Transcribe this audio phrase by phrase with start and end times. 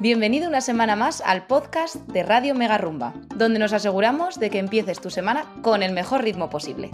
[0.00, 4.60] Bienvenido una semana más al podcast de Radio Mega Rumba, donde nos aseguramos de que
[4.60, 6.88] empieces tu semana con el mejor ritmo posible.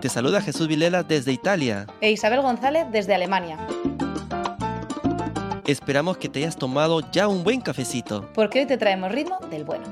[0.00, 1.86] Te saluda Jesús Vilela desde Italia.
[2.00, 3.58] E Isabel González desde Alemania.
[5.66, 8.26] Esperamos que te hayas tomado ya un buen cafecito.
[8.32, 9.84] Porque hoy te traemos ritmo del bueno.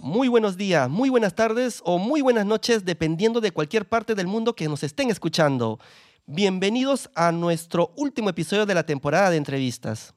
[0.00, 4.28] Muy buenos días, muy buenas tardes o muy buenas noches, dependiendo de cualquier parte del
[4.28, 5.78] mundo que nos estén escuchando.
[6.26, 10.14] Bienvenidos a nuestro último episodio de la temporada de entrevistas.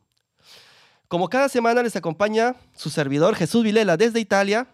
[1.07, 4.67] Como cada semana les acompaña su servidor Jesús Vilela desde Italia.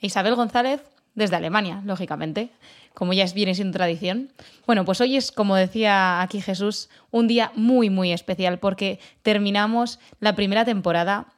[0.00, 0.80] Isabel González
[1.14, 2.50] desde Alemania, lógicamente,
[2.94, 4.32] como ya viene siendo tradición.
[4.66, 10.00] Bueno, pues hoy es, como decía aquí Jesús, un día muy, muy especial porque terminamos
[10.18, 11.32] la primera temporada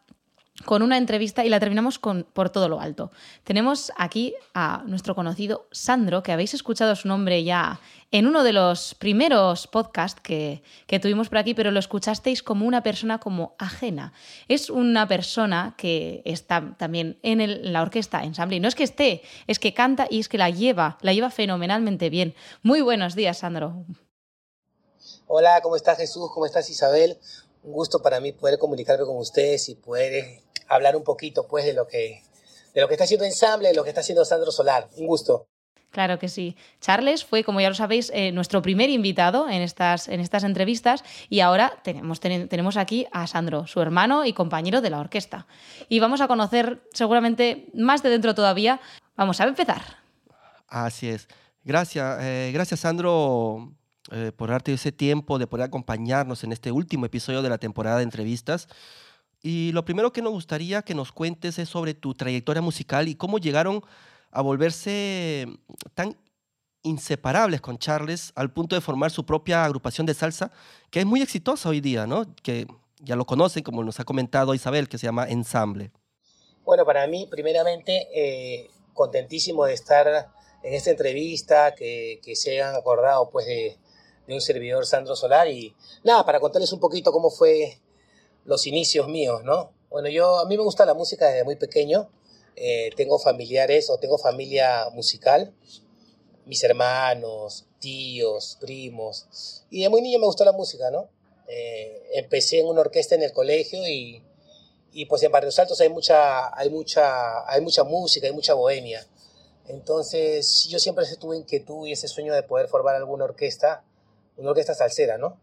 [0.65, 3.11] con una entrevista y la terminamos con por todo lo alto.
[3.45, 8.53] Tenemos aquí a nuestro conocido Sandro, que habéis escuchado su nombre ya en uno de
[8.53, 10.63] los primeros podcasts que,
[11.01, 14.13] tuvimos por aquí, pero lo escuchasteis como una persona como ajena.
[14.49, 18.57] Es una persona que está también en la orquesta ensamble.
[18.57, 21.31] Y no es que esté, es que canta y es que la lleva, la lleva
[21.31, 22.35] fenomenalmente bien.
[22.63, 23.85] Muy buenos días, Sandro.
[25.27, 26.31] Hola, ¿cómo estás Jesús?
[26.35, 27.19] ¿Cómo estás Isabel?
[27.63, 30.43] Un gusto para mí poder comunicarme con ustedes y poder
[30.75, 32.23] hablar un poquito pues de lo que,
[32.75, 34.89] de lo que está haciendo Ensamble, de lo que está haciendo Sandro Solar.
[34.97, 35.47] Un gusto.
[35.93, 36.57] Claro que sí.
[36.81, 41.05] Charles fue, como ya lo sabéis, eh, nuestro primer invitado en estas, en estas entrevistas
[41.29, 45.47] y ahora tenemos, tenemos aquí a Sandro, su hermano y compañero de la orquesta.
[45.91, 48.81] Y vamos a conocer seguramente más de dentro todavía.
[49.17, 49.83] Vamos a empezar.
[50.67, 51.29] Así es.
[51.63, 53.75] Gracias, eh, gracias Sandro
[54.11, 57.99] eh, por darte ese tiempo de poder acompañarnos en este último episodio de la temporada
[57.99, 58.67] de entrevistas.
[59.43, 63.17] Y lo primero que nos gustaría que nos cuentes es sobre tu trayectoria musical y
[63.17, 63.83] cómo llegaron
[64.31, 65.47] a volverse
[65.95, 66.17] tan
[66.83, 70.53] inseparables con Charles al punto de formar su propia agrupación de salsa,
[70.91, 72.35] que es muy exitosa hoy día, ¿no?
[72.43, 72.67] Que
[73.01, 75.91] ya lo conocen, como nos ha comentado Isabel, que se llama Ensamble.
[76.65, 80.31] Bueno, para mí, primeramente, eh, contentísimo de estar
[80.63, 83.77] en esta entrevista, que, que se hayan acordado pues de,
[84.27, 85.75] de un servidor Sandro Solar y
[86.05, 87.81] nada, para contarles un poquito cómo fue
[88.45, 89.73] los inicios míos, ¿no?
[89.91, 92.11] Bueno, yo, a mí me gusta la música desde muy pequeño.
[92.57, 95.55] Eh, tengo familiares o tengo familia musical,
[96.47, 99.65] mis hermanos, tíos, primos.
[99.71, 101.09] Y de muy niño me gustó la música, ¿no?
[101.49, 104.23] Eh, empecé en una orquesta en el colegio y,
[104.93, 109.07] y pues en Barrios Altos hay mucha, hay, mucha, hay mucha música, hay mucha bohemia.
[109.69, 113.85] Entonces yo siempre tuve inquietud y ese sueño de poder formar alguna orquesta,
[114.37, 115.41] una orquesta salsera, ¿no?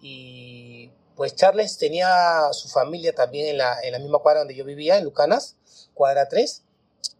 [0.00, 0.57] Y
[1.18, 4.98] pues Charles tenía su familia también en la, en la misma cuadra donde yo vivía,
[4.98, 5.56] en Lucanas,
[5.92, 6.62] cuadra 3,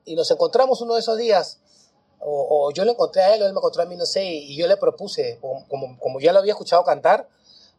[0.04, 1.58] y nos encontramos uno de esos días,
[2.20, 4.56] o, yo lo encontré a él, o él me encontró a mí, no sé, y
[4.56, 7.28] yo le propuse, como, como ya lo había escuchado cantar,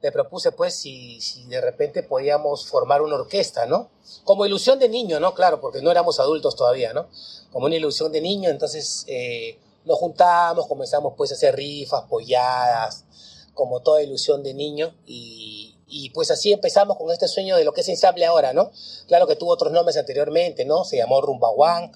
[0.01, 3.89] le propuse pues si, si, de repente podíamos formar una orquesta, ¿no?
[4.25, 5.33] Como ilusión de niño, ¿no?
[5.33, 7.07] Claro, porque no éramos adultos todavía, ¿no?
[7.53, 13.05] Como una ilusión de niño, entonces eh, nos juntamos, comenzamos pues a hacer rifas, polladas,
[13.53, 17.73] como toda ilusión de niño, y, y pues así empezamos con este sueño de lo
[17.73, 18.71] que es ensamble ahora, ¿no?
[19.07, 20.83] Claro que tuvo otros nombres anteriormente, ¿no?
[20.85, 21.91] Se llamó Rumba One,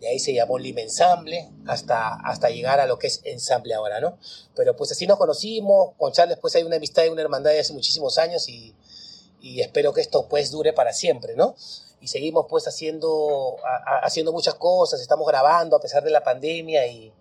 [0.00, 4.00] de ahí se llamó Lima Ensamble, hasta, hasta llegar a lo que es ensamble ahora,
[4.00, 4.18] ¿no?
[4.56, 7.60] Pero pues así nos conocimos, con Charles pues hay una amistad y una hermandad de
[7.60, 8.74] hace muchísimos años y,
[9.40, 11.54] y espero que esto pues dure para siempre, ¿no?
[12.00, 13.56] Y seguimos pues haciendo,
[14.02, 17.12] haciendo muchas cosas, estamos grabando a pesar de la pandemia y,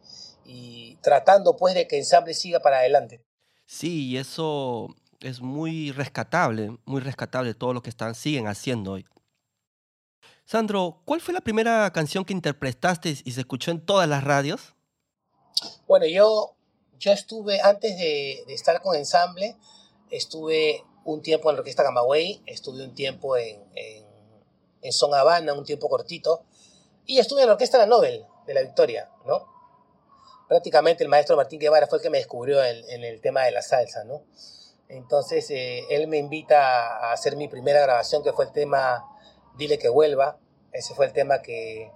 [0.45, 3.21] y tratando pues de que ensamble siga para adelante.
[3.65, 9.05] Sí, y eso es muy rescatable, muy rescatable todo lo que están, siguen haciendo hoy.
[10.45, 14.75] Sandro, ¿cuál fue la primera canción que interpretaste y se escuchó en todas las radios?
[15.87, 16.55] Bueno, yo,
[16.99, 19.55] yo estuve, antes de, estar con ensamble,
[20.09, 23.63] estuve un tiempo en la orquesta Camagüey, estuve un tiempo en,
[24.81, 26.43] en, Son Habana, un tiempo cortito,
[27.05, 29.47] y estuve en la orquesta La Nobel de la Victoria, ¿no?
[30.49, 33.51] Prácticamente el maestro Martín Guevara fue el que me descubrió en, en el tema de
[33.51, 34.23] la salsa, ¿no?
[34.87, 39.05] Entonces eh, él me invita a hacer mi primera grabación, que fue el tema
[39.57, 40.37] Dile que vuelva.
[40.71, 41.91] Ese fue el tema que...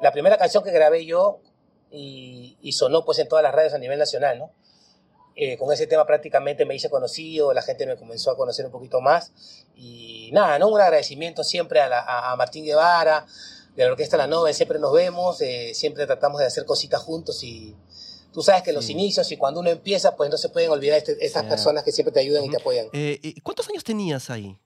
[0.00, 1.40] La primera canción que grabé yo
[1.90, 4.50] y, sonó pues en todas las radios a nivel nacional, ¿no?
[5.36, 8.72] Eh, con ese tema prácticamente me hice conocido, la gente me comenzó a conocer un
[8.72, 9.32] poquito más.
[9.76, 10.68] Y nada, ¿no?
[10.68, 13.26] Un agradecimiento siempre a, Martín Guevara,
[13.74, 17.42] de la Orquesta La Nova, siempre nos vemos, eh, siempre tratamos de hacer cositas juntos
[17.42, 17.74] y,
[18.34, 21.24] Tú sabes que los inicios y cuando uno empieza, pues no se pueden olvidar este,
[21.24, 22.88] estas personas que siempre te ayudan y te apoyan.
[22.92, 24.58] Eh, ¿Cuántos años tenías ahí?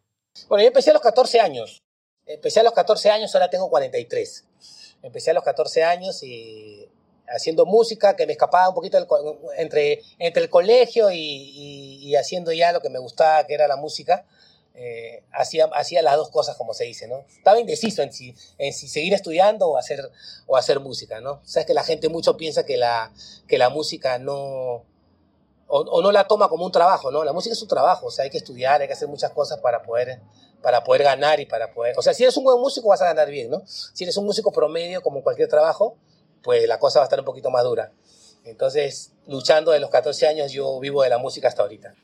[0.49, 1.83] Bueno, yo empecé a los 14 años.
[2.25, 4.45] Empecé a los 14 años, ahora tengo 43.
[5.03, 6.89] Empecé a los 14 años y
[7.29, 9.07] haciendo música, que me escapaba un poquito
[9.59, 14.25] entre, entre el colegio y, haciendo ya lo que me gustaba, que era la música.
[14.81, 17.25] Eh, hacía, hacía las dos cosas, como se dice, ¿no?
[17.37, 20.09] Estaba indeciso en si, en si seguir estudiando o hacer,
[20.47, 21.41] o hacer música, ¿no?
[21.43, 23.13] Sabes que la gente mucho piensa que la,
[23.49, 24.85] que la música no...
[25.67, 27.25] O, no la toma como un trabajo, ¿no?
[27.25, 29.59] La música es un trabajo, o sea, hay que estudiar, hay que hacer muchas cosas
[29.59, 30.21] para poder,
[30.63, 31.99] para poder ganar y para poder...
[31.99, 33.63] O sea, si eres un buen músico vas a ganar bien, ¿no?
[33.67, 35.97] Si eres un músico promedio, como cualquier trabajo,
[36.45, 37.93] pues la cosa va a estar un poquito más dura.
[38.45, 41.95] Entonces, luchando de los 14 años, yo vivo de la música hasta ahorita.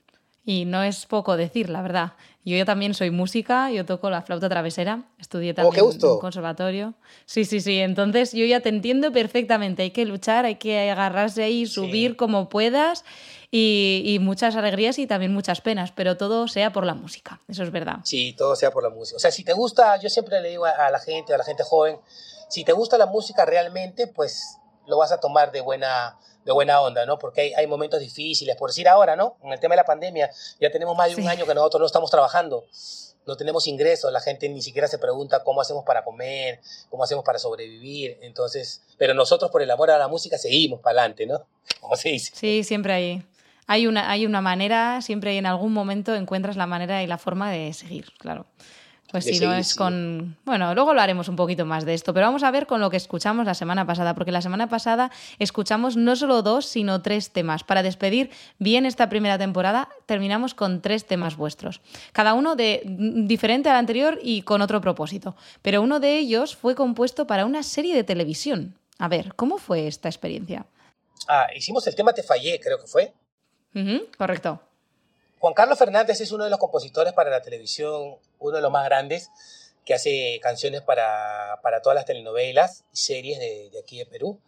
[0.44, 2.12] Y no es poco decir, la verdad.
[2.44, 6.18] Yo, yo también soy música, yo toco la flauta travesera, estudié oh, también en un
[6.18, 6.94] conservatorio.
[7.24, 7.78] Sí, sí, sí.
[7.78, 9.82] Entonces yo ya te entiendo perfectamente.
[9.82, 13.04] Hay que luchar, hay que agarrarse ahí, subir como puedas
[13.50, 17.40] y, y, muchas alegrías y también muchas penas, pero todo sea por la música.
[17.48, 17.98] Eso es verdad.
[18.04, 19.16] Sí, todo sea por la música.
[19.16, 21.62] O sea, si te gusta, yo siempre le digo a la gente, a la gente
[21.62, 21.98] joven,
[22.48, 26.80] si te gusta la música realmente, pues lo vas a tomar de buena, de buena
[26.80, 27.18] onda, ¿no?
[27.18, 29.36] Porque hay, hay, momentos difíciles, por decir ahora, ¿no?
[29.42, 30.30] En el tema de la pandemia,
[30.60, 32.66] ya tenemos más de un año que nosotros no estamos trabajando,
[33.26, 36.60] no tenemos ingresos, la gente ni siquiera se pregunta cómo hacemos para comer,
[36.90, 41.00] cómo hacemos para sobrevivir, entonces, pero nosotros por el amor a la música seguimos para
[41.00, 41.46] adelante, ¿no?
[41.80, 42.32] Como se dice.
[42.34, 43.22] Sí, siempre hay,
[43.66, 47.50] hay, una, hay una manera, siempre en algún momento encuentras la manera y la forma
[47.50, 48.46] de seguir, claro.
[49.14, 50.36] Pues si no es con...
[50.44, 52.90] Bueno, luego lo haremos un poquito más de esto, pero vamos a ver con lo
[52.90, 57.30] que escuchamos la semana pasada, porque la semana pasada escuchamos no solo dos, sino tres
[57.30, 57.62] temas.
[57.62, 61.80] Para despedir bien esta primera temporada, terminamos con tres temas vuestros.
[62.12, 65.36] Cada uno de diferente al anterior y con otro propósito.
[65.62, 68.74] Pero uno de ellos fue compuesto para una serie de televisión.
[68.98, 70.66] A ver, ¿cómo fue esta experiencia?
[71.28, 73.12] Ah, hicimos el tema Te Fallé, creo que fue.
[74.18, 74.60] correcto.
[75.44, 78.86] Juan Carlos Fernández es uno de los compositores para la televisión, uno de los más
[78.86, 79.30] grandes,
[79.84, 84.40] que hace canciones para, para todas las telenovelas y series de, aquí de Perú.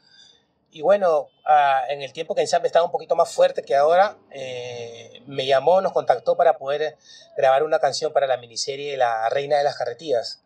[0.71, 4.17] Y bueno, ah, en el tiempo que Ensamble estaba un poquito más fuerte que ahora,
[4.31, 6.97] eh, me llamó, nos contactó para poder
[7.37, 10.45] grabar una canción para la miniserie La Reina de las Carretillas.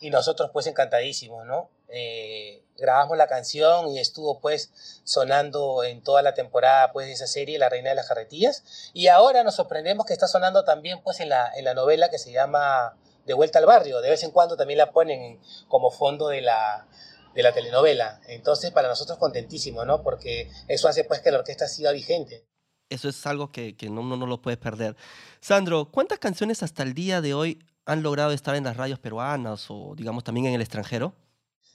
[0.00, 1.70] Y nosotros pues encantadísimos, ¿no?
[1.94, 4.72] Eh, grabamos la canción y estuvo pues
[5.04, 9.08] sonando en toda la temporada pues de esa serie La Reina de las Carretillas y
[9.08, 12.32] ahora nos sorprendemos que está sonando también pues en la, en la novela que se
[12.32, 12.96] llama
[13.26, 16.88] De vuelta al barrio, de vez en cuando también la ponen como fondo de la,
[17.34, 20.02] de la telenovela, entonces para nosotros contentísimo, ¿no?
[20.02, 22.46] Porque eso hace pues que la orquesta siga vigente.
[22.88, 24.96] Eso es algo que, que no, no, lo puedes perder.
[25.40, 29.66] Sandro, ¿cuántas canciones hasta el día de hoy han logrado estar en las radios peruanas
[29.68, 31.14] o digamos también en el extranjero?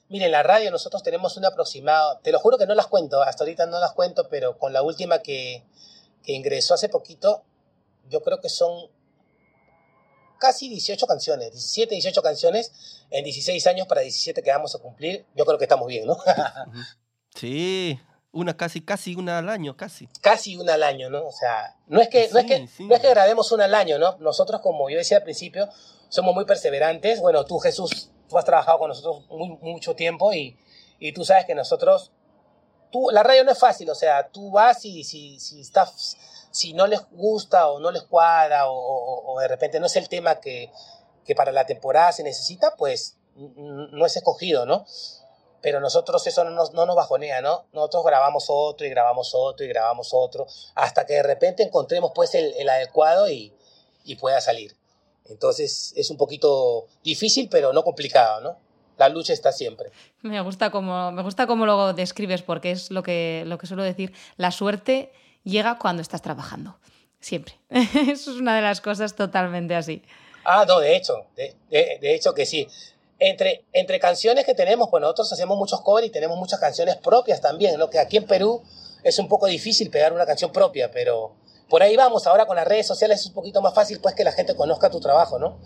[0.09, 3.21] Mire, en la radio nosotros tenemos un aproximado, te lo juro que no las cuento,
[3.21, 5.63] hasta ahorita no las cuento, pero con la última que,
[6.24, 7.44] que ingresó hace poquito,
[8.09, 8.89] yo creo que son
[10.38, 12.71] casi 18 canciones, 17, 18 canciones
[13.09, 15.25] en 16 años para 17 que vamos a cumplir.
[15.36, 16.18] Yo creo que estamos bien, ¿no?
[17.36, 18.00] sí,
[18.31, 20.07] una casi, casi una al año, casi.
[20.21, 21.25] Casi una al año, ¿no?
[21.25, 23.98] O sea, no es que, no es que, no es que grabemos una al año,
[24.00, 24.18] ¿no?
[24.19, 25.68] Nosotros, como yo decía al principio,
[26.09, 27.19] somos muy perseverantes.
[27.19, 30.57] Bueno, tú, Jesús, tú has trabajado con nosotros muy, mucho tiempo y,
[31.00, 32.12] y, tú sabes que nosotros,
[32.91, 35.63] tú, la radio no es fácil, o sea, tú vas y si, si,
[36.51, 40.09] si no les gusta o no les cuadra o, o, de repente no es el
[40.09, 40.71] tema que,
[41.25, 44.85] que para la temporada se necesita, pues no es escogido, ¿no?
[45.62, 47.66] Pero nosotros eso no nos, no nos bajonea, ¿no?
[47.73, 52.35] Nosotros grabamos otro y grabamos otro y grabamos otro, hasta que de repente encontremos pues
[52.35, 53.54] el, el adecuado y,
[54.04, 54.75] y pueda salir.
[55.29, 58.57] Entonces es un poquito difícil, pero no complicado, ¿no?
[58.97, 59.91] La lucha está siempre.
[60.21, 63.83] Me gusta cómo, me gusta cómo lo describes, porque es lo que, lo que suelo
[63.83, 64.13] decir.
[64.37, 65.11] La suerte
[65.43, 66.79] llega cuando estás trabajando.
[67.19, 67.55] Siempre.
[67.69, 70.03] Eso es una de las cosas totalmente así.
[70.43, 72.67] Ah, no, de hecho, de, de, hecho que sí.
[73.19, 77.41] Entre, entre canciones que tenemos, pues nosotros hacemos muchos covers y tenemos muchas canciones propias
[77.41, 78.63] también, lo que aquí en Perú
[79.03, 81.33] es un poco difícil pegar una canción propia, pero,
[81.69, 84.24] por ahí vamos, ahora con las redes sociales es un poquito más fácil pues que
[84.24, 85.59] la gente conozca tu trabajo, ¿no?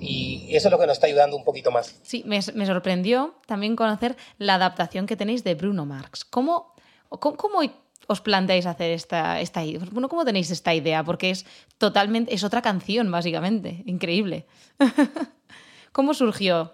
[0.00, 1.94] Y eso es lo que nos está ayudando un poquito más.
[2.02, 6.24] Sí, me, sorprendió también conocer la adaptación que tenéis de Bruno Marx.
[6.24, 6.74] ¿Cómo,
[7.08, 7.60] cómo,
[8.08, 11.04] os planteáis hacer esta, esta bueno, ¿Cómo tenéis esta idea?
[11.04, 11.46] Porque es
[11.78, 13.84] totalmente, es otra canción, básicamente.
[13.86, 14.46] Increíble.
[15.92, 16.72] ¿Cómo surgió?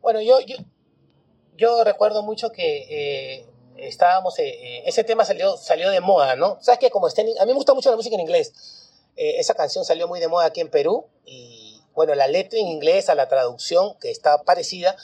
[0.00, 0.56] Bueno, yo, yo,
[1.58, 3.46] yo recuerdo mucho que eh,
[3.78, 6.58] estábamos, eh, eh, ese tema salió, salió de moda, ¿no?
[6.60, 8.52] ¿Sabes que Como está a mí me gusta mucho la música en inglés.
[9.16, 12.66] Eh, esa canción salió muy de moda aquí en Perú y, bueno, la letra en
[12.66, 14.96] inglés a la traducción, que está parecida,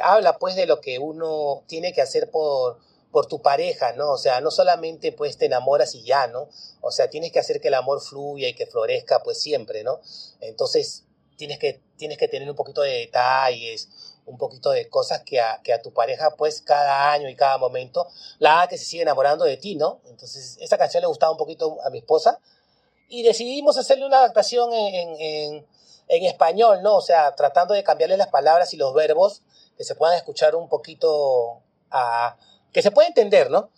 [0.00, 2.78] habla pues de lo que uno tiene que hacer por,
[3.10, 4.12] por tu pareja, ¿no?
[4.12, 6.48] O sea, no solamente pues te enamoras y ya, ¿no?
[6.80, 10.00] O sea, tienes que hacer que el amor fluya y que florezca pues siempre, ¿no?
[10.40, 11.04] Entonces,
[11.36, 13.88] tienes que, tienes que tener un poquito de detalles,
[14.26, 17.58] un poquito de cosas que a, que a tu pareja, pues cada año y cada
[17.58, 20.00] momento, la que se siga enamorando de ti, ¿no?
[20.06, 22.40] Entonces, esa canción le gustaba un poquito a mi esposa
[23.08, 25.66] y decidimos hacerle una adaptación en, en,
[26.08, 26.96] en español, ¿no?
[26.96, 29.42] O sea, tratando de cambiarle las palabras y los verbos
[29.76, 32.36] que se puedan escuchar un poquito, a,
[32.72, 33.70] que se pueda entender, ¿no?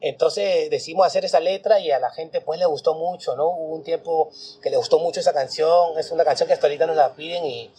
[0.00, 3.48] Entonces decidimos hacer esa letra y a la gente pues le gustó mucho, ¿no?
[3.48, 4.30] Hubo un tiempo
[4.62, 7.46] que le gustó mucho esa canción, es una canción que hasta ahorita nos la piden
[7.46, 7.72] y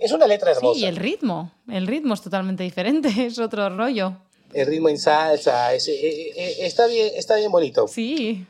[0.00, 0.78] es una letra hermosa.
[0.78, 4.16] Sí, y el ritmo, el ritmo es totalmente diferente, es otro rollo.
[4.52, 6.04] El ritmo en salsa, es, es,
[6.36, 7.86] es, está, bien, está bien bonito.
[7.86, 8.46] Sí.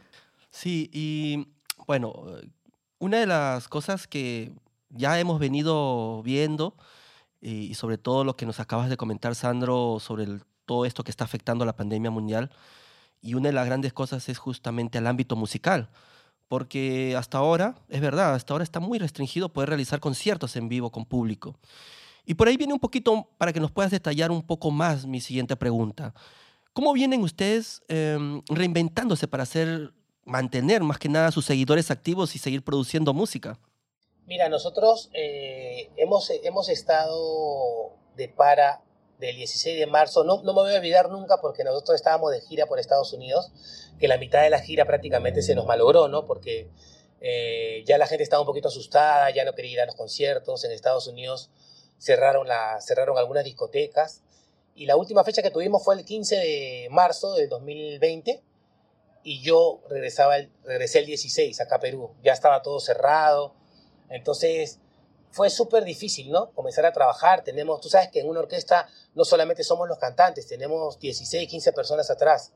[0.50, 1.49] Sí, y
[1.87, 2.14] bueno,
[2.99, 4.52] una de las cosas que
[4.90, 6.76] ya hemos venido viendo
[7.40, 11.11] y sobre todo lo que nos acabas de comentar, Sandro, sobre el, todo esto que
[11.11, 12.50] está afectando a la pandemia mundial.
[13.21, 15.88] Y una de las grandes cosas es justamente el ámbito musical,
[16.49, 20.90] porque hasta ahora, es verdad, hasta ahora está muy restringido poder realizar conciertos en vivo
[20.90, 21.57] con público.
[22.25, 25.21] Y por ahí viene un poquito, para que nos puedas detallar un poco más mi
[25.21, 26.14] siguiente pregunta.
[26.73, 29.93] ¿Cómo vienen ustedes eh, reinventándose para hacer,
[30.25, 33.59] mantener más que nada a sus seguidores activos y seguir produciendo música?
[34.26, 38.83] Mira, nosotros eh, hemos, hemos estado de para
[39.18, 40.25] del 16 de marzo.
[40.25, 43.50] No, no me voy a olvidar nunca porque nosotros estábamos de gira por Estados Unidos,
[43.98, 46.26] que la mitad de la gira prácticamente se nos malogró, ¿no?
[46.26, 46.68] Porque
[47.20, 50.64] eh, ya la gente estaba un poquito asustada, ya no quería ir a los conciertos.
[50.64, 51.50] En Estados Unidos
[51.98, 54.22] cerraron, la, cerraron algunas discotecas.
[54.75, 58.42] Y la última fecha que tuvimos fue el 15 de marzo del 2020
[59.25, 62.14] y yo regresaba regresé el 16 acá a Perú.
[62.22, 63.58] Ya estaba todo cerrado
[64.08, 64.80] entonces,
[65.30, 66.50] fue súper difícil, ¿no?
[66.52, 67.42] Comenzar a trabajar.
[67.44, 71.73] Tenemos, tú sabes que en una orquesta no solamente somos los cantantes, tenemos 16, 15
[71.73, 72.52] personas atrás.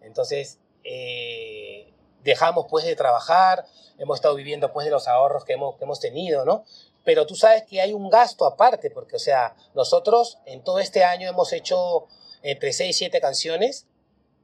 [0.00, 3.66] Entonces, eh, dejamos pues de trabajar,
[3.98, 6.64] hemos estado viviendo pues de los ahorros que hemos, que hemos tenido, ¿no?
[7.04, 11.04] Pero tú sabes que hay un gasto aparte, porque, o sea, nosotros en todo este
[11.04, 12.06] año hemos hecho
[12.42, 13.86] entre 6 y 7 canciones,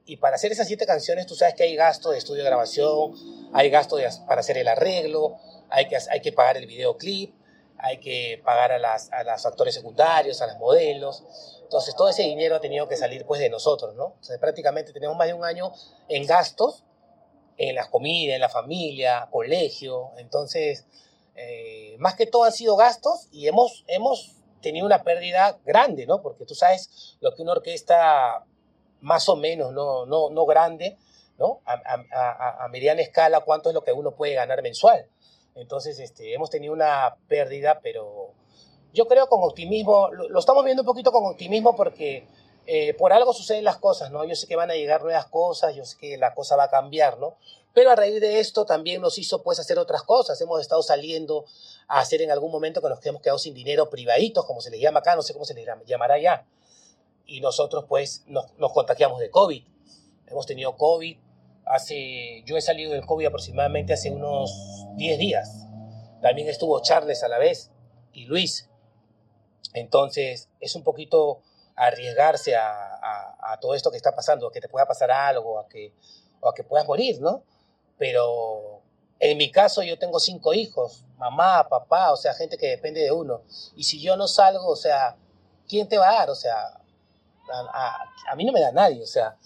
[0.05, 3.13] y para hacer esas 7 canciones tú sabes que hay gasto de estudio de grabación,
[3.53, 5.37] hay gasto de, para hacer el arreglo,
[5.69, 7.33] hay que, hay que pagar el videoclip,
[7.83, 11.59] hay que pagar a, las, a los actores secundarios, a las modelos.
[11.63, 14.05] Entonces, todo ese dinero ha tenido que salir pues de nosotros, ¿no?
[14.05, 15.73] O sea, prácticamente tenemos más de un año
[16.07, 16.85] en gastos,
[17.57, 20.11] en las comidas, en la familia, colegio.
[20.17, 20.85] Entonces,
[21.35, 26.21] eh, más que todo han sido gastos y hemos, hemos tenido una pérdida grande, ¿no?
[26.21, 28.45] Porque tú sabes lo que una orquesta
[29.01, 30.97] más o menos, no, no, no grande,
[31.37, 31.59] ¿no?
[31.65, 31.73] A,
[32.13, 35.09] a, a mediana escala, cuánto es lo que uno puede ganar mensual.
[35.55, 38.31] Entonces, este, hemos tenido una pérdida, pero
[38.93, 42.27] yo creo con optimismo, lo, estamos viendo un poquito con optimismo porque
[42.65, 44.23] eh, por algo suceden las cosas, ¿no?
[44.23, 46.69] Yo sé que van a llegar nuevas cosas, yo sé que la cosa va a
[46.69, 47.37] cambiar, ¿no?
[47.73, 50.39] Pero a raíz de esto también nos hizo pues hacer otras cosas.
[50.41, 51.45] Hemos estado saliendo
[51.87, 54.79] a hacer en algún momento que nos hemos quedado sin dinero privaditos, como se les
[54.79, 56.45] llama acá, no sé cómo se les llamará ya.
[57.25, 59.63] Y nosotros pues nos, nos contagiamos de COVID.
[60.27, 61.17] Hemos tenido COVID,
[61.65, 65.67] Hace, yo he salido del COVID aproximadamente hace unos 10 días.
[66.21, 67.71] También estuvo Charles a la vez
[68.11, 68.69] y Luis.
[69.73, 71.41] Entonces es un poquito
[71.75, 75.59] arriesgarse a, a, a, todo esto que está pasando, a que te pueda pasar algo,
[75.59, 75.93] a que,
[76.39, 77.43] o a que puedas morir, ¿no?
[77.97, 78.81] Pero
[79.19, 83.11] en mi caso yo tengo cinco hijos, mamá, papá, o sea, gente que depende de
[83.11, 83.41] uno.
[83.75, 85.17] Y si yo no salgo, o sea,
[85.67, 86.29] ¿quién te va a dar?
[86.29, 87.97] O sea, a, a,
[88.31, 89.37] a mí no me da nadie, o sea,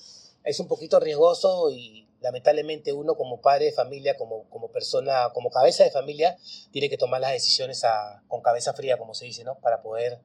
[0.43, 5.50] es un poquito riesgoso y lamentablemente uno como padre de familia, como, como persona, como
[5.50, 6.38] cabeza de familia,
[6.71, 9.55] tiene que tomar las decisiones a, con cabeza fría, como se dice, ¿no?
[9.55, 10.19] Para poder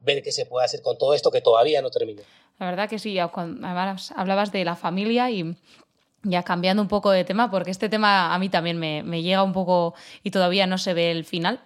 [0.00, 2.22] ver qué se puede hacer con todo esto que todavía no termina.
[2.58, 5.56] La verdad que sí, además hablabas de la familia y
[6.22, 9.42] ya cambiando un poco de tema, porque este tema a mí también me, me, llega
[9.42, 11.60] un poco y todavía no se ve el final.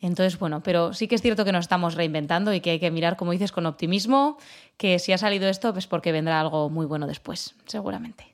[0.00, 2.90] Entonces, bueno, pero sí que es cierto que nos estamos reinventando y que hay que
[2.90, 4.38] mirar, como dices, con optimismo,
[4.76, 8.29] que si ha salido esto, pues porque vendrá algo muy bueno después, seguramente.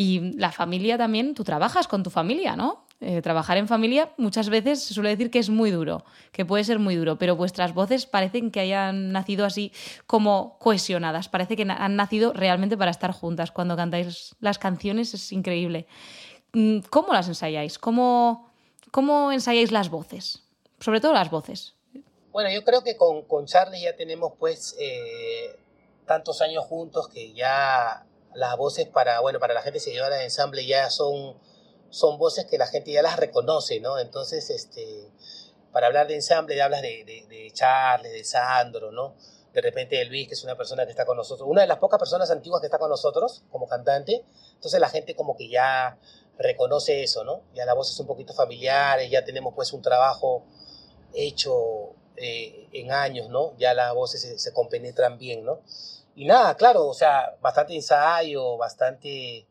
[0.00, 2.86] Y la familia también, tú trabajas con tu familia, ¿no?
[3.02, 6.64] Eh, trabajar en familia muchas veces se suele decir que es muy duro, que puede
[6.64, 9.72] ser muy duro, pero vuestras voces parecen que hayan nacido así
[10.06, 13.50] como cohesionadas, parece que han nacido realmente para estar juntas.
[13.50, 15.86] Cuando cantáis las canciones es increíble.
[16.54, 17.78] Mm, ¿Cómo las ensayáis?
[17.78, 18.50] ¿Cómo,
[18.90, 20.44] cómo ensayáis las voces?
[20.78, 21.74] Sobre todo las voces.
[22.32, 25.58] Bueno, yo creo que con, con Charlie ya tenemos pues eh,
[26.06, 30.66] tantos años juntos que ya las voces para, bueno, para la gente seguidora de ensamble
[30.66, 31.36] ya son,
[31.90, 33.98] son voces que la gente ya las reconoce, ¿no?
[33.98, 35.10] Entonces, este,
[35.72, 39.14] para hablar de ensamble hablas de, de, de Charles, de Sandro, ¿no?
[39.52, 41.78] De repente de Luis, que es una persona que está con nosotros, una de las
[41.78, 44.24] pocas personas antiguas que está con nosotros como cantante.
[44.54, 45.98] Entonces la gente como que ya
[46.38, 47.42] reconoce eso, ¿no?
[47.54, 50.44] Ya la voz es un poquito familiar, ya tenemos pues un trabajo
[51.12, 53.56] hecho eh, en años, ¿no?
[53.58, 55.60] Ya las voces se, se, compenetran bien, ¿no?
[56.14, 59.46] Y nada, claro, o sea, bastante ensayo, bastante,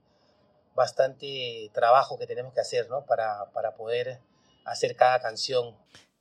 [0.76, 3.06] bastante trabajo que tenemos que hacer, ¿no?
[3.06, 4.20] Para, para poder
[4.66, 5.76] hacer cada canción.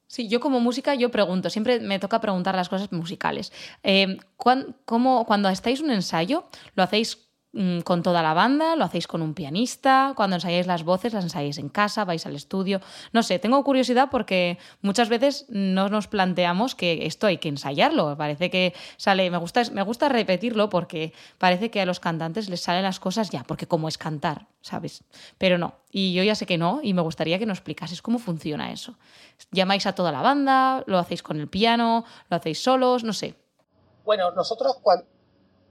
[0.08, 3.52] Sí, yo como música, yo pregunto, siempre me toca preguntar las cosas musicales.
[3.82, 9.06] Eh, ¿cómo, cuando estáis un ensayo, ¿lo hacéis Mm, con toda la banda, lo hacéis
[9.06, 12.82] con un pianista, cuando ensayáis las voces las ensayáis en casa, vais al estudio.
[13.14, 18.14] No sé, tengo curiosidad porque muchas veces no nos planteamos que esto hay que ensayarlo.
[18.18, 22.60] Parece que sale, me gusta, me gusta repetirlo porque parece que a los cantantes les
[22.60, 25.04] salen las cosas ya, porque como es cantar, ¿sabes?
[25.38, 28.18] Pero no, y yo ya sé que no, y me gustaría que nos explicases cómo
[28.18, 28.98] funciona eso.
[29.52, 30.84] ¿Llamáis a toda la banda?
[30.86, 32.04] ¿Lo hacéis con el piano?
[32.28, 33.04] ¿Lo hacéis solos?
[33.04, 33.36] No sé.
[34.04, 35.06] Bueno, nosotros cuando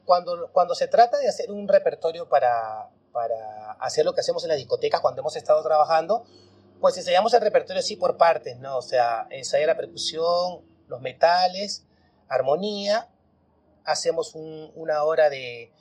[0.08, 4.50] cuando, cuando se trata de hacer un repertorio para, para hacer lo que hacemos en
[4.50, 6.24] las discotecas cuando hemos estado trabajando,
[6.80, 8.78] pues ensayamos el repertorio así por partes, ¿no?
[8.78, 11.84] O sea, ensaya la percusión, los metales,
[12.30, 13.10] armonía,
[13.84, 15.74] hacemos un, una hora de,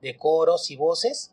[0.00, 1.32] de, coros y voces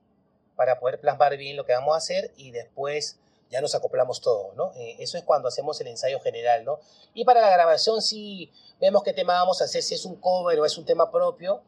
[0.57, 3.17] para poder plasmar bien lo que vamos a hacer y después
[3.49, 4.73] ya nos acoplamos todo, ¿no?
[4.75, 6.79] Eh, eso es cuando hacemos el ensayo general, ¿no?
[7.13, 10.59] Y para la grabación sí vemos qué tema vamos a hacer, si es un cover
[10.59, 11.61] o es un tema propio,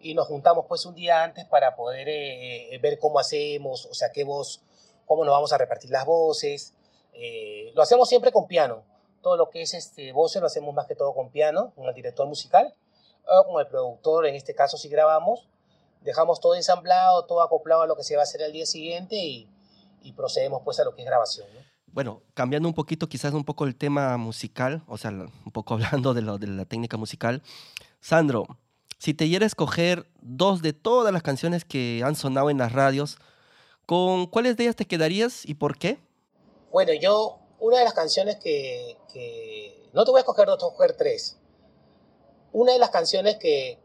[0.00, 4.10] y nos juntamos pues un día antes para poder eh, ver cómo hacemos, o sea,
[4.12, 4.62] qué voz,
[5.06, 6.74] cómo nos vamos a repartir las voces.
[7.12, 8.84] Eh, lo hacemos siempre con piano.
[9.22, 11.94] Todo lo que es este, voces lo hacemos más que todo con piano, con el
[11.94, 12.74] director musical
[13.26, 15.48] o con el productor, en este caso si grabamos.
[16.00, 19.16] Dejamos todo ensamblado, todo acoplado a lo que se va a hacer el día siguiente
[19.16, 19.48] y,
[20.02, 21.46] y procedemos pues a lo que es grabación.
[21.92, 26.14] Bueno, cambiando un poquito, quizás un poco el tema musical, o sea, un poco hablando
[26.14, 27.42] de, lo, de la técnica musical.
[28.00, 28.46] Sandro,
[29.00, 33.16] si te diera escoger dos de todas las canciones que han sonado en las radios,
[33.86, 35.98] ¿con cuáles de ellas te quedarías y por qué?
[36.70, 38.98] Bueno, yo, una de las canciones que,
[39.94, 41.38] no te voy a escoger dos, te voy a escoger tres.
[42.52, 43.78] Una de las canciones que,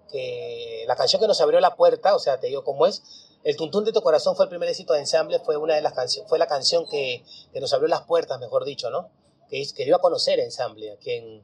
[0.86, 3.02] la canción que nos abrió la puerta, o sea, te digo cómo es,
[3.46, 5.94] El Tuntún de tu Corazón fue el primer éxito de ensamble, fue una de las
[5.94, 9.12] canciones, fue la canción que, nos abrió las puertas, mejor dicho, ¿no?
[9.50, 11.44] Que, que dio a conocer ensamble aquí en,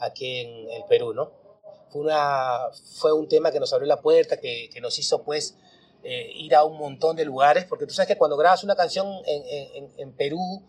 [0.00, 1.43] aquí en el Perú, ¿no?
[1.94, 5.54] Fue, una, fue un tema que nos abrió la puerta, que, que nos hizo pues
[6.02, 9.06] eh, ir a un montón de lugares, porque tú sabes que cuando grabas una canción
[9.24, 9.44] en,
[9.76, 10.64] en, en Perú,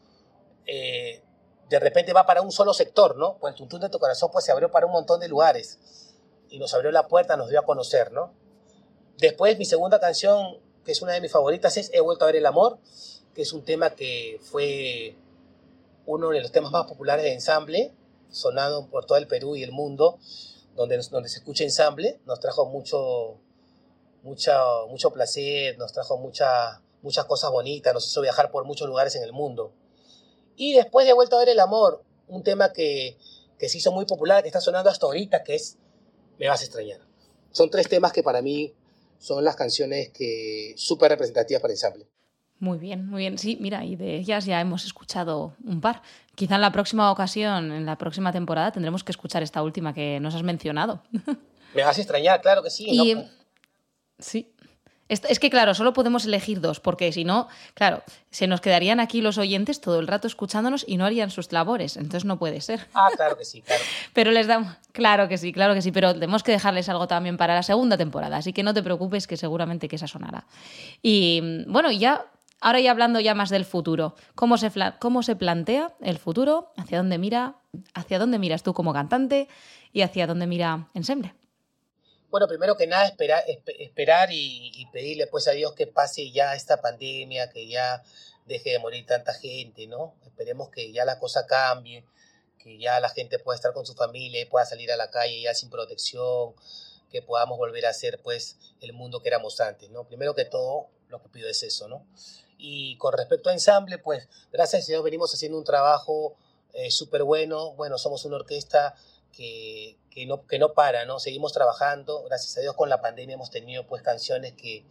[0.68, 1.24] eh,
[1.68, 3.40] de repente va para un solo sector, ¿no?
[3.40, 5.80] Pues el tuntún de tu corazón pues se abrió para un montón de lugares
[6.48, 8.32] y nos abrió la puerta, nos dio a conocer, ¿no?
[9.18, 12.36] Después mi segunda canción, que es una de mis favoritas, es He vuelto a ver
[12.36, 12.78] el amor,
[13.34, 15.16] que es un tema que fue
[16.06, 17.96] uno de los temas más populares de ensamble,
[18.30, 20.20] sonado por todo el Perú y el mundo,
[20.76, 23.40] donde, donde se escucha ensamble, nos trajo mucho,
[24.24, 29.16] mucho, mucho placer, nos trajo mucha, muchas cosas bonitas, nos hizo viajar por muchos lugares
[29.16, 29.74] en el mundo.
[30.56, 33.18] Y después de Vuelta a ver el amor, un tema que,
[33.58, 35.78] que se hizo muy popular, que está sonando hasta ahorita, que es
[36.38, 37.00] Me vas a extrañar.
[37.52, 38.74] Son tres temas que para mí
[39.18, 42.08] son las canciones que súper representativas para ensamble.
[42.60, 43.38] Muy bien, muy bien.
[43.38, 46.02] Sí, mira, y de ellas ya hemos escuchado un par.
[46.36, 50.20] Quizá en la próxima ocasión, en la próxima temporada, tendremos que escuchar esta última que
[50.20, 51.02] nos has mencionado.
[51.74, 52.86] Me vas a extrañar, claro que sí.
[52.88, 53.16] Y,
[54.20, 54.52] Sí.
[55.08, 59.22] Es que, claro, solo podemos elegir dos, porque si no, claro, se nos quedarían aquí
[59.22, 61.96] los oyentes todo el rato escuchándonos y no harían sus labores.
[61.96, 62.88] Entonces no puede ser.
[62.96, 63.84] Ah, claro que sí, claro.
[64.14, 64.74] pero les damos.
[64.94, 65.92] Claro que sí, claro que sí.
[65.92, 68.38] Pero tenemos que dejarles algo también para la segunda temporada.
[68.38, 70.48] Así que no te preocupes, que seguramente que esa sonará.
[71.04, 72.26] Y bueno, ya
[72.66, 76.72] Ahora ya hablando ya más del futuro, ¿cómo se, cómo se plantea el futuro?
[76.78, 77.58] ¿Hacia dónde mira?
[77.94, 79.48] ¿Hacia dónde miras tú como cantante?
[79.94, 81.36] ¿Y hacia dónde mira Ensemble?
[82.32, 83.44] Bueno, primero que nada esperar,
[83.78, 88.02] esperar y, pedirle pues a Dios que pase ya esta pandemia, que ya
[88.48, 90.16] deje de morir tanta gente, ¿no?
[90.26, 92.04] Esperemos que ya la cosa cambie,
[92.58, 95.40] que ya la gente pueda estar con su familia y pueda salir a la calle
[95.40, 96.56] ya sin protección,
[97.12, 100.08] que podamos volver a ser pues el mundo que éramos antes, ¿no?
[100.08, 102.08] Primero que todo, lo que pido es eso, ¿no?
[102.58, 106.36] Y con respecto a ensamble, pues gracias a Dios venimos haciendo un trabajo
[106.74, 107.72] eh, súper bueno.
[107.74, 108.96] Bueno, somos una orquesta
[109.32, 111.20] que, que, no, que no para, ¿no?
[111.20, 112.24] Seguimos trabajando.
[112.24, 114.86] Gracias a Dios con la pandemia hemos tenido pues canciones que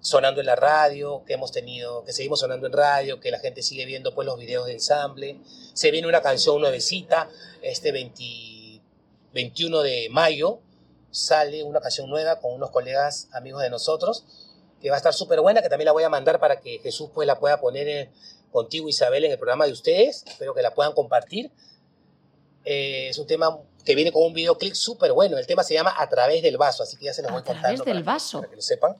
[0.00, 3.62] sonando en la radio, que hemos tenido, que seguimos sonando en radio, que la gente
[3.62, 5.40] sigue viendo pues los videos de ensamble.
[5.74, 7.28] Se viene una canción nuevecita,
[7.62, 10.60] este 21 de mayo
[11.10, 14.24] sale una canción nueva con unos colegas amigos de nosotros
[14.80, 17.10] que va a estar súper buena, que también la voy a mandar para que Jesús
[17.12, 18.10] pues la pueda poner eh,
[18.52, 20.24] contigo, Isabel, en el programa de ustedes.
[20.26, 21.50] Espero que la puedan compartir.
[22.64, 25.38] Eh, es un tema que viene con un videoclip súper bueno.
[25.38, 27.68] El tema se llama A través del vaso, así que ya se los voy contando.
[27.68, 28.40] A través del vaso.
[28.40, 28.96] Para que lo sepan.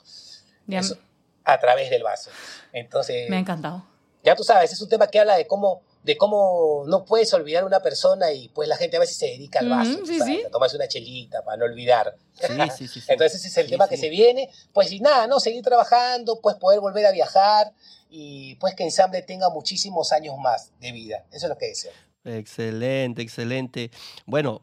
[1.44, 2.30] a través del vaso.
[2.72, 3.28] Entonces.
[3.28, 3.84] Me ha encantado.
[4.24, 7.64] Ya tú sabes, es un tema que habla de cómo de cómo no puedes olvidar
[7.64, 10.42] una persona y pues la gente a veces se dedica al vaso, sí, sí.
[10.46, 12.16] a tomarse una chelita para no olvidar.
[12.32, 14.48] Sí, sí, sí, Entonces ese es el tema que se viene.
[14.72, 15.38] Pues y nada, ¿no?
[15.38, 17.74] Seguir trabajando, pues poder volver a viajar
[18.08, 21.26] y pues que Ensamble tenga muchísimos años más de vida.
[21.30, 21.92] Eso es lo que deseo.
[22.24, 23.90] Excelente, excelente.
[24.24, 24.62] Bueno,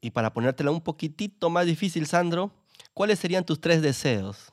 [0.00, 2.52] y para ponértela un poquitito más difícil, Sandro,
[2.94, 4.50] ¿cuáles serían tus tres deseos?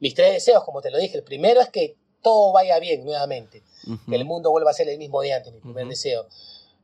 [0.00, 3.62] Mis tres deseos, como te lo dije, el primero es que todo vaya bien nuevamente,
[4.08, 6.26] que el mundo vuelva a ser el mismo de antes, mi primer deseo.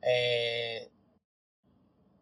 [0.03, 0.89] Eh,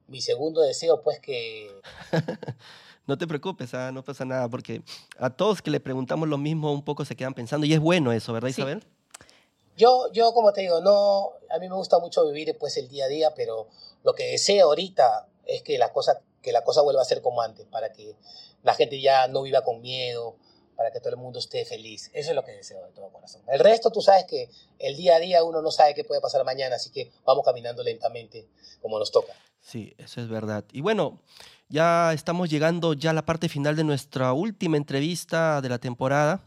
[0.07, 1.81] mi segundo deseo, pues que...
[3.07, 3.93] no te preocupes, ¿ah?
[3.93, 4.83] no pasa nada, porque
[5.19, 8.12] a todos que le preguntamos lo mismo un poco se quedan pensando, y es bueno
[8.12, 8.85] eso, ¿verdad Isabel?
[9.77, 13.05] Yo, yo, como te digo, no, a mí me gusta mucho vivir pues, el día
[13.05, 13.69] a día, pero
[14.03, 17.43] lo que deseo ahorita es que la cosa, que la cosa vuelva a ser como
[17.43, 18.17] antes, para que
[18.62, 20.37] la gente ya no viva con miedo,
[20.79, 22.09] para que todo el mundo esté feliz.
[22.14, 23.43] Eso es lo que deseo de todo corazón.
[23.49, 26.45] El resto, tú sabes que el día a día uno no sabe qué puede pasar
[26.45, 28.47] mañana, así que vamos caminando lentamente
[28.81, 29.33] como nos toca.
[29.61, 30.64] Sí, eso es verdad.
[30.71, 31.19] Y bueno,
[31.69, 36.45] ya estamos llegando ya a la parte final de nuestra última entrevista de la temporada.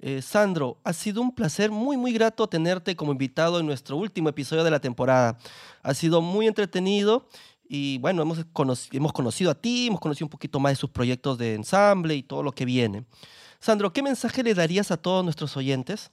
[0.00, 4.30] Eh, Sandro, ha sido un placer muy, muy grato tenerte como invitado en nuestro último
[4.30, 5.36] episodio de la temporada.
[5.82, 7.28] Ha sido muy entretenido
[7.74, 8.38] y bueno, hemos,
[8.92, 12.22] hemos conocido a ti, hemos conocido un poquito más de sus proyectos de ensamble y
[12.22, 13.06] todo lo que viene.
[13.60, 16.10] Sandro, ¿qué mensaje le darías a todos nuestros oyentes?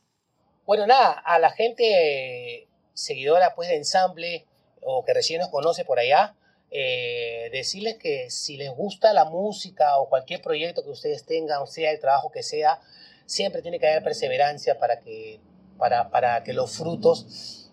[0.65, 4.45] Bueno, nada, a la gente seguidora pues de ensamble
[4.81, 6.33] o que recién nos conoce por allá,
[6.71, 11.91] eh, decirles que si les gusta la música o cualquier proyecto que ustedes tengan, sea
[11.91, 12.79] el trabajo que sea,
[13.25, 15.41] siempre tiene que haber perseverancia para que,
[15.77, 17.69] para, para que los frutos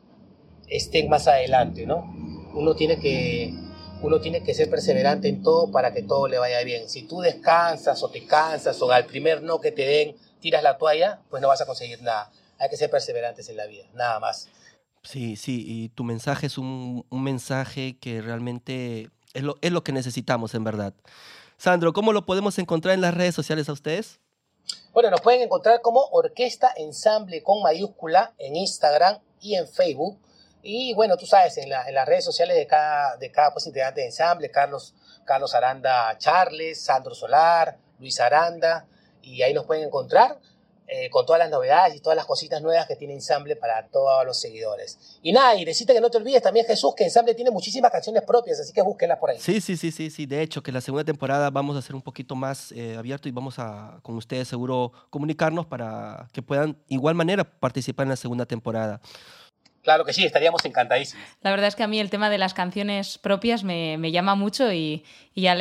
[0.67, 1.99] estén más adelante, ¿no?
[2.53, 3.55] Uno tiene que
[4.03, 6.89] uno tiene que ser perseverante en todo para que todo le vaya bien.
[6.89, 10.79] Si tú descansas o te cansas o al primer no que te den tiras la
[10.79, 12.31] toalla, pues no vas a conseguir nada.
[12.59, 14.49] Hay que ser perseverantes en la vida, nada más.
[15.03, 19.93] Sí, sí, y tu mensaje es un, mensaje que realmente es lo, es lo que
[19.93, 20.95] necesitamos en verdad.
[21.59, 24.21] Sandro, ¿cómo lo podemos encontrar en las redes sociales a ustedes?
[24.93, 30.19] Bueno, nos pueden encontrar como Orquesta Ensamble con mayúscula en Instagram y en Facebook.
[30.67, 34.07] Y bueno, tú sabes, en, las redes sociales de cada, de cada pues, integrante de
[34.07, 38.87] ensamble, Carlos, Carlos Aranda Charles, Sandro Solar, Luis Aranda,
[39.23, 40.39] y ahí nos pueden encontrar
[40.89, 44.25] eh, con todas las novedades y todas las cositas nuevas que tiene Ensamble para todos
[44.25, 45.19] los seguidores.
[45.21, 48.23] Y nada, y decirte que no te olvides también, Jesús, que Ensamble tiene muchísimas canciones
[48.23, 49.39] propias, así que búsquenlas por ahí.
[49.41, 50.27] Sí, sí, sí, sí, sí.
[50.27, 53.33] De hecho, que la segunda temporada vamos a ser un poquito más eh, abierto y
[53.33, 58.47] vamos a, con ustedes seguro, comunicarnos para que puedan igual manera participar en la segunda
[58.47, 59.01] temporada.
[59.87, 61.25] Claro que sí, estaríamos encantadísimos.
[61.43, 64.73] La verdad es que a mí el tema de las canciones propias me, llama mucho
[64.73, 65.05] y,
[65.37, 65.53] ya,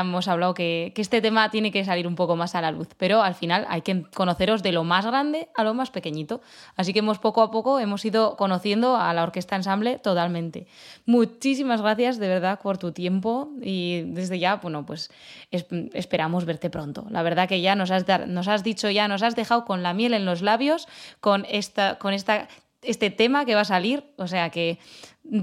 [0.00, 3.20] hemos hablado que, este tema tiene que salir un poco más a la luz, pero
[3.22, 6.40] al final hay que conoceros de lo más grande a lo más pequeñito.
[6.76, 10.66] Así que hemos poco a poco hemos ido conociendo a la Orquesta Ensamble totalmente.
[11.04, 15.10] Muchísimas gracias de verdad por tu tiempo y desde ya, bueno, pues
[15.50, 17.04] esperamos verte pronto.
[17.10, 19.92] La verdad que ya nos has, nos has dicho, ya nos has dejado con la
[19.92, 20.88] miel en los labios,
[21.20, 22.48] con esta, con esta
[22.86, 24.78] este tema que va a salir, o sea que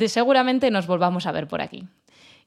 [0.08, 1.88] seguramente nos volvamos a ver por aquí.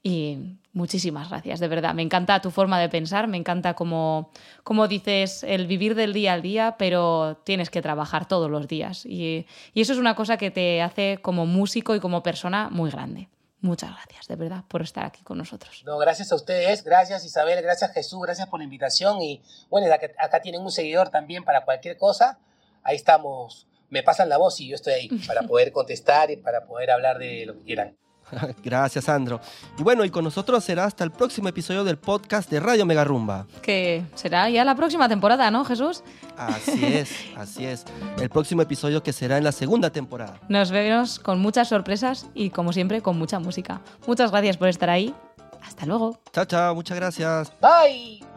[0.06, 1.94] Y muchísimas gracias, de verdad.
[1.94, 4.30] Me encanta tu forma de pensar, me encanta como,
[4.62, 9.06] como dices el vivir del día al día, pero tienes que trabajar todos los días.
[9.06, 13.30] Y eso es una cosa que te hace como músico y como persona muy grande.
[13.62, 15.82] Muchas gracias, de verdad, por estar aquí con nosotros.
[15.86, 19.22] No, gracias a ustedes, gracias Isabel, gracias Jesús, gracias por la invitación.
[19.22, 19.86] Y bueno,
[20.18, 22.38] acá tienen un seguidor también para cualquier cosa.
[22.82, 26.66] Ahí estamos me pasan la voz y yo estoy ahí para poder contestar y para
[26.66, 27.96] poder hablar de lo que quieran.
[28.64, 29.40] Gracias, Sandro.
[29.78, 33.46] Y bueno, y con nosotros será hasta el próximo episodio del podcast de Radio Megarrumba.
[33.62, 36.02] Que será ya la próxima temporada, ¿no, Jesús?
[36.36, 37.84] Así es, así es.
[38.18, 40.40] El próximo episodio que será en la segunda temporada.
[40.48, 43.80] Nos vemos con muchas sorpresas y, como siempre, con mucha música.
[44.06, 45.14] Muchas gracias por estar ahí.
[45.62, 46.18] Hasta luego.
[46.32, 46.74] Chao, chao.
[46.74, 47.52] Muchas gracias.
[47.60, 48.33] Bye.